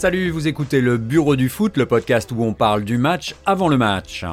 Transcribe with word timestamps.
Salut, 0.00 0.30
vous 0.30 0.48
écoutez 0.48 0.80
le 0.80 0.96
Bureau 0.96 1.36
du 1.36 1.50
foot, 1.50 1.76
le 1.76 1.84
podcast 1.84 2.32
où 2.32 2.42
on 2.42 2.54
parle 2.54 2.84
du 2.84 2.96
match 2.96 3.34
avant 3.44 3.68
le 3.68 3.76
match. 3.76 4.24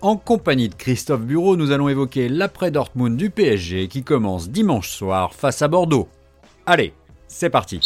En 0.00 0.16
compagnie 0.16 0.70
de 0.70 0.74
Christophe 0.74 1.20
Bureau, 1.20 1.58
nous 1.58 1.72
allons 1.72 1.90
évoquer 1.90 2.30
l'après 2.30 2.70
Dortmund 2.70 3.18
du 3.18 3.28
PSG 3.28 3.88
qui 3.88 4.02
commence 4.02 4.48
dimanche 4.48 4.88
soir 4.88 5.34
face 5.34 5.60
à 5.60 5.68
Bordeaux. 5.68 6.08
Allez, 6.64 6.94
c'est 7.28 7.50
parti. 7.50 7.80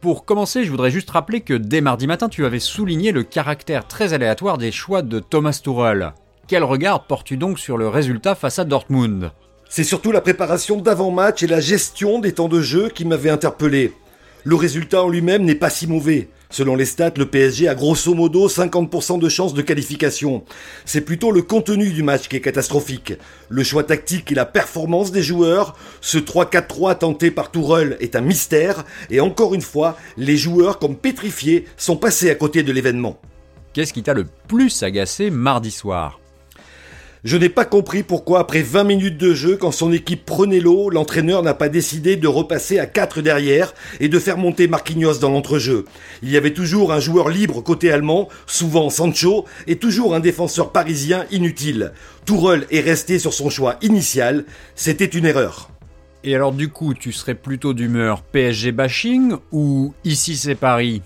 Pour 0.00 0.24
commencer, 0.24 0.64
je 0.64 0.72
voudrais 0.72 0.90
juste 0.90 1.10
rappeler 1.10 1.40
que 1.40 1.54
dès 1.54 1.80
mardi 1.80 2.08
matin, 2.08 2.28
tu 2.28 2.44
avais 2.44 2.58
souligné 2.58 3.12
le 3.12 3.22
caractère 3.22 3.86
très 3.86 4.12
aléatoire 4.12 4.58
des 4.58 4.72
choix 4.72 5.02
de 5.02 5.20
Thomas 5.20 5.60
Tuchel. 5.62 6.14
Quel 6.48 6.64
regard 6.64 7.06
portes-tu 7.06 7.36
donc 7.36 7.60
sur 7.60 7.78
le 7.78 7.86
résultat 7.86 8.34
face 8.34 8.58
à 8.58 8.64
Dortmund? 8.64 9.30
C'est 9.68 9.84
surtout 9.84 10.10
la 10.10 10.20
préparation 10.20 10.80
d'avant-match 10.80 11.44
et 11.44 11.46
la 11.46 11.60
gestion 11.60 12.18
des 12.18 12.32
temps 12.32 12.48
de 12.48 12.60
jeu 12.60 12.88
qui 12.88 13.04
m'avaient 13.04 13.30
interpellé. 13.30 13.92
Le 14.48 14.54
résultat 14.54 15.02
en 15.02 15.08
lui-même 15.08 15.42
n'est 15.42 15.56
pas 15.56 15.70
si 15.70 15.88
mauvais. 15.88 16.28
Selon 16.50 16.76
les 16.76 16.84
stats, 16.84 17.14
le 17.16 17.26
PSG 17.26 17.66
a 17.66 17.74
grosso 17.74 18.14
modo 18.14 18.46
50% 18.46 19.18
de 19.18 19.28
chances 19.28 19.54
de 19.54 19.60
qualification. 19.60 20.44
C'est 20.84 21.00
plutôt 21.00 21.32
le 21.32 21.42
contenu 21.42 21.90
du 21.90 22.04
match 22.04 22.28
qui 22.28 22.36
est 22.36 22.40
catastrophique. 22.40 23.14
Le 23.48 23.64
choix 23.64 23.82
tactique 23.82 24.30
et 24.30 24.36
la 24.36 24.44
performance 24.44 25.10
des 25.10 25.24
joueurs, 25.24 25.74
ce 26.00 26.18
3-4-3 26.18 26.98
tenté 26.98 27.32
par 27.32 27.50
Tourelle 27.50 27.96
est 27.98 28.14
un 28.14 28.20
mystère, 28.20 28.84
et 29.10 29.18
encore 29.18 29.52
une 29.52 29.62
fois, 29.62 29.98
les 30.16 30.36
joueurs 30.36 30.78
comme 30.78 30.94
pétrifiés 30.94 31.64
sont 31.76 31.96
passés 31.96 32.30
à 32.30 32.36
côté 32.36 32.62
de 32.62 32.70
l'événement. 32.70 33.18
Qu'est-ce 33.72 33.92
qui 33.92 34.04
t'a 34.04 34.14
le 34.14 34.26
plus 34.46 34.84
agacé 34.84 35.28
mardi 35.28 35.72
soir? 35.72 36.20
Je 37.26 37.36
n'ai 37.36 37.48
pas 37.48 37.64
compris 37.64 38.04
pourquoi 38.04 38.38
après 38.38 38.62
20 38.62 38.84
minutes 38.84 39.18
de 39.18 39.34
jeu, 39.34 39.56
quand 39.56 39.72
son 39.72 39.92
équipe 39.92 40.24
prenait 40.24 40.60
l'eau, 40.60 40.90
l'entraîneur 40.90 41.42
n'a 41.42 41.54
pas 41.54 41.68
décidé 41.68 42.14
de 42.14 42.28
repasser 42.28 42.78
à 42.78 42.86
4 42.86 43.20
derrière 43.20 43.74
et 43.98 44.08
de 44.08 44.20
faire 44.20 44.38
monter 44.38 44.68
Marquinhos 44.68 45.18
dans 45.18 45.30
l'entrejeu. 45.30 45.86
Il 46.22 46.30
y 46.30 46.36
avait 46.36 46.52
toujours 46.52 46.92
un 46.92 47.00
joueur 47.00 47.28
libre 47.28 47.62
côté 47.62 47.90
allemand, 47.90 48.28
souvent 48.46 48.90
Sancho, 48.90 49.44
et 49.66 49.74
toujours 49.74 50.14
un 50.14 50.20
défenseur 50.20 50.70
parisien 50.70 51.24
inutile. 51.32 51.92
Tourelle 52.26 52.64
est 52.70 52.78
resté 52.78 53.18
sur 53.18 53.34
son 53.34 53.50
choix 53.50 53.74
initial, 53.82 54.44
c'était 54.76 55.04
une 55.04 55.26
erreur. 55.26 55.70
Et 56.22 56.32
alors 56.32 56.52
du 56.52 56.68
coup, 56.68 56.94
tu 56.94 57.10
serais 57.10 57.34
plutôt 57.34 57.74
d'humeur 57.74 58.22
PSG 58.22 58.70
bashing 58.70 59.34
ou 59.50 59.94
ici 60.04 60.36
c'est 60.36 60.54
Paris? 60.54 61.02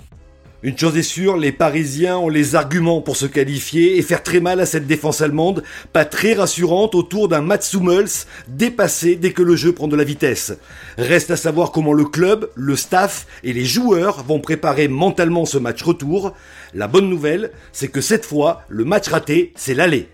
Une 0.62 0.76
chose 0.76 0.98
est 0.98 1.02
sûre, 1.02 1.38
les 1.38 1.52
Parisiens 1.52 2.18
ont 2.18 2.28
les 2.28 2.54
arguments 2.54 3.00
pour 3.00 3.16
se 3.16 3.24
qualifier 3.24 3.96
et 3.96 4.02
faire 4.02 4.22
très 4.22 4.40
mal 4.40 4.60
à 4.60 4.66
cette 4.66 4.86
défense 4.86 5.22
allemande, 5.22 5.62
pas 5.94 6.04
très 6.04 6.34
rassurante 6.34 6.94
autour 6.94 7.28
d'un 7.28 7.40
Mats 7.40 7.72
Hummels 7.72 8.26
dépassé 8.46 9.16
dès 9.16 9.32
que 9.32 9.40
le 9.40 9.56
jeu 9.56 9.72
prend 9.72 9.88
de 9.88 9.96
la 9.96 10.04
vitesse. 10.04 10.52
Reste 10.98 11.30
à 11.30 11.38
savoir 11.38 11.72
comment 11.72 11.94
le 11.94 12.04
club, 12.04 12.50
le 12.56 12.76
staff 12.76 13.26
et 13.42 13.54
les 13.54 13.64
joueurs 13.64 14.22
vont 14.22 14.38
préparer 14.38 14.86
mentalement 14.86 15.46
ce 15.46 15.56
match 15.56 15.82
retour. 15.82 16.34
La 16.74 16.88
bonne 16.88 17.08
nouvelle, 17.08 17.52
c'est 17.72 17.88
que 17.88 18.02
cette 18.02 18.26
fois, 18.26 18.60
le 18.68 18.84
match 18.84 19.08
raté, 19.08 19.54
c'est 19.56 19.72
l'aller. 19.72 20.10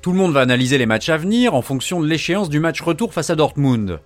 Tout 0.00 0.12
le 0.12 0.18
monde 0.18 0.32
va 0.32 0.42
analyser 0.42 0.78
les 0.78 0.86
matchs 0.86 1.08
à 1.08 1.16
venir 1.16 1.54
en 1.54 1.62
fonction 1.62 2.00
de 2.00 2.06
l'échéance 2.06 2.48
du 2.48 2.60
match 2.60 2.80
retour 2.82 3.12
face 3.12 3.30
à 3.30 3.34
Dortmund. 3.34 3.98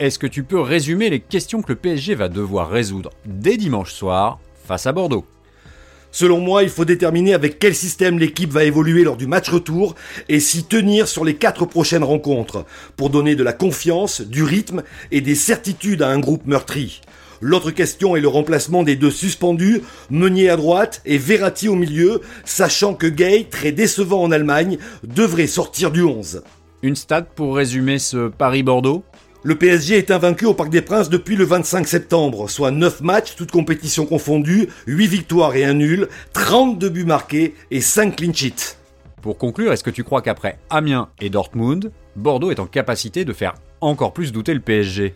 Est-ce 0.00 0.18
que 0.18 0.26
tu 0.26 0.42
peux 0.42 0.60
résumer 0.60 1.08
les 1.08 1.20
questions 1.20 1.62
que 1.62 1.72
le 1.72 1.78
PSG 1.78 2.16
va 2.16 2.28
devoir 2.28 2.68
résoudre 2.68 3.10
dès 3.24 3.56
dimanche 3.56 3.92
soir 3.92 4.40
face 4.66 4.88
à 4.88 4.92
Bordeaux? 4.92 5.24
Selon 6.16 6.40
moi, 6.40 6.62
il 6.62 6.70
faut 6.70 6.86
déterminer 6.86 7.34
avec 7.34 7.58
quel 7.58 7.74
système 7.74 8.18
l'équipe 8.18 8.50
va 8.50 8.64
évoluer 8.64 9.04
lors 9.04 9.18
du 9.18 9.26
match 9.26 9.50
retour 9.50 9.94
et 10.30 10.40
s'y 10.40 10.64
tenir 10.64 11.08
sur 11.08 11.26
les 11.26 11.36
quatre 11.36 11.66
prochaines 11.66 12.02
rencontres 12.02 12.64
pour 12.96 13.10
donner 13.10 13.34
de 13.34 13.42
la 13.42 13.52
confiance, 13.52 14.22
du 14.22 14.42
rythme 14.42 14.82
et 15.12 15.20
des 15.20 15.34
certitudes 15.34 16.00
à 16.00 16.08
un 16.08 16.18
groupe 16.18 16.46
meurtri. 16.46 17.02
L'autre 17.42 17.70
question 17.70 18.16
est 18.16 18.22
le 18.22 18.28
remplacement 18.28 18.82
des 18.82 18.96
deux 18.96 19.10
suspendus, 19.10 19.82
Meunier 20.08 20.48
à 20.48 20.56
droite 20.56 21.02
et 21.04 21.18
Verratti 21.18 21.68
au 21.68 21.74
milieu, 21.74 22.22
sachant 22.46 22.94
que 22.94 23.08
Gay, 23.08 23.46
très 23.50 23.72
décevant 23.72 24.22
en 24.22 24.30
Allemagne, 24.30 24.78
devrait 25.04 25.46
sortir 25.46 25.90
du 25.90 26.02
11. 26.02 26.44
Une 26.80 26.96
stat 26.96 27.26
pour 27.34 27.56
résumer 27.56 27.98
ce 27.98 28.28
Paris-Bordeaux? 28.28 29.04
Le 29.46 29.54
PSG 29.54 29.96
est 29.96 30.10
invaincu 30.10 30.44
au 30.44 30.54
Parc 30.54 30.70
des 30.70 30.82
Princes 30.82 31.08
depuis 31.08 31.36
le 31.36 31.44
25 31.44 31.86
septembre, 31.86 32.50
soit 32.50 32.72
9 32.72 33.00
matchs, 33.02 33.36
toutes 33.36 33.52
compétitions 33.52 34.04
confondues, 34.04 34.68
8 34.88 35.06
victoires 35.06 35.54
et 35.54 35.64
un 35.64 35.74
nul, 35.74 36.08
32 36.32 36.88
buts 36.88 37.04
marqués 37.04 37.54
et 37.70 37.80
5 37.80 38.16
clean 38.16 38.32
sheets. 38.32 38.76
Pour 39.22 39.38
conclure, 39.38 39.72
est-ce 39.72 39.84
que 39.84 39.90
tu 39.90 40.02
crois 40.02 40.20
qu'après 40.20 40.58
Amiens 40.68 41.10
et 41.20 41.30
Dortmund, 41.30 41.92
Bordeaux 42.16 42.50
est 42.50 42.58
en 42.58 42.66
capacité 42.66 43.24
de 43.24 43.32
faire 43.32 43.54
encore 43.80 44.12
plus 44.12 44.32
douter 44.32 44.52
le 44.52 44.58
PSG 44.58 45.14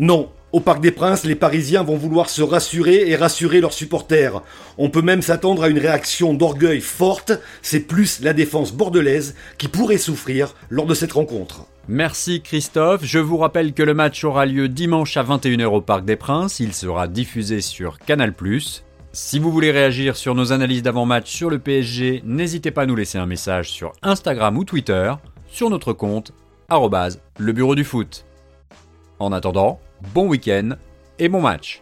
Non, 0.00 0.28
au 0.52 0.60
Parc 0.60 0.80
des 0.80 0.90
Princes, 0.90 1.24
les 1.24 1.34
Parisiens 1.34 1.82
vont 1.82 1.96
vouloir 1.96 2.28
se 2.28 2.42
rassurer 2.42 3.08
et 3.08 3.16
rassurer 3.16 3.60
leurs 3.60 3.72
supporters. 3.72 4.42
On 4.78 4.90
peut 4.90 5.02
même 5.02 5.22
s'attendre 5.22 5.62
à 5.62 5.68
une 5.68 5.78
réaction 5.78 6.34
d'orgueil 6.34 6.80
forte, 6.80 7.32
c'est 7.62 7.80
plus 7.80 8.20
la 8.20 8.34
défense 8.34 8.72
bordelaise 8.72 9.34
qui 9.56 9.68
pourrait 9.68 9.98
souffrir 9.98 10.54
lors 10.68 10.86
de 10.86 10.94
cette 10.94 11.12
rencontre. 11.12 11.66
Merci 11.88 12.42
Christophe. 12.42 13.04
Je 13.04 13.18
vous 13.18 13.38
rappelle 13.38 13.72
que 13.72 13.82
le 13.82 13.94
match 13.94 14.24
aura 14.24 14.46
lieu 14.46 14.68
dimanche 14.68 15.16
à 15.16 15.24
21h 15.24 15.64
au 15.64 15.80
Parc 15.80 16.04
des 16.04 16.16
Princes. 16.16 16.60
Il 16.60 16.74
sera 16.74 17.08
diffusé 17.08 17.60
sur 17.60 17.98
Canal+. 17.98 18.34
Si 19.14 19.38
vous 19.38 19.50
voulez 19.50 19.70
réagir 19.70 20.16
sur 20.16 20.34
nos 20.34 20.52
analyses 20.52 20.82
d'avant-match 20.82 21.30
sur 21.30 21.50
le 21.50 21.58
PSG, 21.58 22.22
n'hésitez 22.24 22.70
pas 22.70 22.82
à 22.82 22.86
nous 22.86 22.96
laisser 22.96 23.18
un 23.18 23.26
message 23.26 23.70
sur 23.70 23.92
Instagram 24.02 24.56
ou 24.56 24.64
Twitter, 24.64 25.12
sur 25.48 25.70
notre 25.70 25.92
compte, 25.92 26.32
le 27.38 27.52
bureau 27.52 27.74
du 27.74 27.84
foot. 27.84 28.24
En 29.18 29.32
attendant, 29.32 29.80
bon 30.14 30.28
week-end 30.28 30.76
et 31.18 31.28
bon 31.28 31.40
match 31.40 31.80